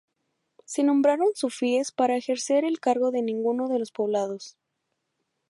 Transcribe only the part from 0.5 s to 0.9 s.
Se